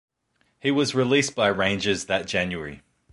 He 0.59 0.71
was 0.71 0.95
released 0.95 1.35
by 1.35 1.49
Rangers 1.49 2.05
that 2.05 2.25
January. 2.25 2.81